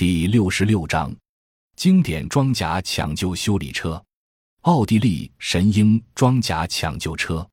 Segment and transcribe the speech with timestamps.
[0.00, 1.14] 第六十六章，
[1.76, 4.02] 经典装甲抢救修理车，
[4.62, 7.46] 奥地利神鹰装甲抢救车。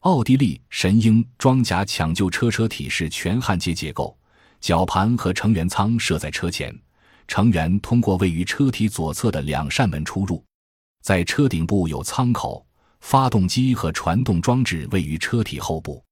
[0.00, 4.18] 奥地利神鹰装甲抢救车车体是全焊接结构，
[4.60, 6.76] 绞盘和成员舱设在车前，
[7.28, 10.44] 成员通过位于车体左侧的两扇门出入。
[11.00, 12.66] 在车顶部有舱口，
[13.02, 16.04] 发动机和传动装置位于车体后部。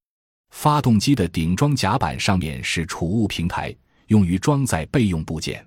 [0.51, 3.75] 发动机的顶装甲板上面是储物平台，
[4.07, 5.61] 用于装载备用部件。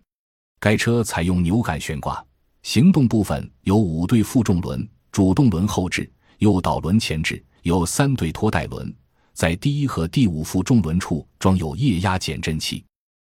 [0.58, 2.24] 该车采用扭杆悬挂，
[2.62, 8.94] 行动部分有五对负重轮，主动轮后置，诱导轮前置，有三对拖带轮，
[9.32, 12.84] 在第一和第五负重轮处装有液压减震器。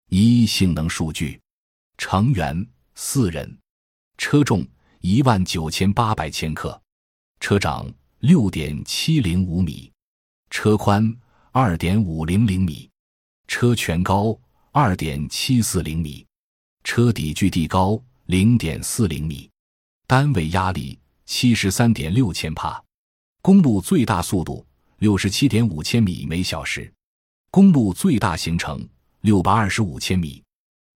[0.09, 1.41] 一性能数据：
[1.97, 3.57] 成员四人，
[4.19, 4.67] 车重
[5.01, 6.79] 一万九千八百千克，
[7.41, 9.91] 车长六点七零五米，
[10.51, 11.17] 车宽
[11.53, 12.91] 二点五零零米，
[13.49, 14.39] 车全高
[14.71, 16.27] 二点七四零米。
[16.85, 19.49] 车底距地高零点四零米，
[20.07, 22.83] 单位压力七十三点六千帕，
[23.41, 24.67] 公路最大速度
[24.99, 26.93] 六十七点五千米每小时，
[27.51, 28.87] 公路最大行程
[29.21, 30.43] 六百二十五千米，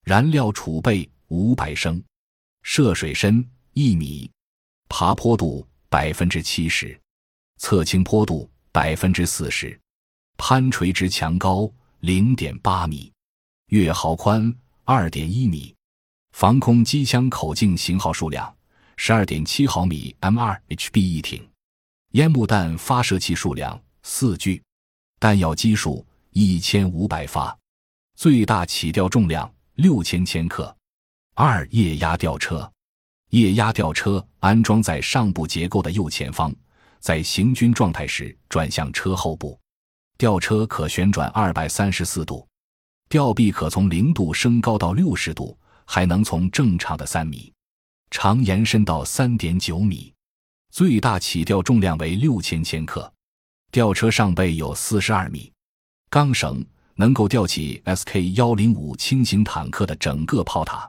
[0.05, 2.03] 燃料储备五百升，
[2.63, 4.31] 涉水深一米，
[4.89, 6.99] 爬坡度百分之七十，
[7.59, 9.79] 侧倾坡度百分之四十，
[10.37, 13.13] 攀垂直墙高零点八米，
[13.69, 14.53] 月壕宽
[14.85, 15.76] 二点一米。
[16.39, 18.55] 防空机枪口径型号数量
[18.99, 21.43] 十二点七毫米 M 二 HB 一挺，
[22.11, 24.63] 烟幕弹发射器数量四具，
[25.19, 27.57] 弹药基数一千五百发，
[28.17, 30.77] 最大起吊重量六千千克。
[31.33, 32.71] 二液压吊车，
[33.31, 36.55] 液压吊车安装在上部结构的右前方，
[37.01, 39.59] 在行军状态时转向车后部，
[40.19, 42.47] 吊车可旋转二百三十四度，
[43.09, 45.57] 吊臂可从零度升高到六十度。
[45.87, 47.51] 还能从正常的三米
[48.11, 50.13] 长延伸到三点九米，
[50.71, 53.11] 最大起吊重量为六千千克。
[53.73, 55.53] 吊车上背有四十二米
[56.09, 56.65] 钢绳，
[56.95, 60.89] 能够吊起 SK 幺零五轻型坦克的整个炮塔。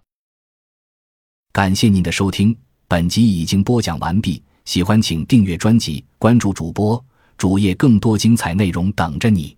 [1.52, 2.56] 感谢您的收听，
[2.88, 4.44] 本集已经播讲完毕。
[4.66, 7.04] 喜欢请订阅专辑，关注主播
[7.36, 9.57] 主页，更多精彩内容等着你。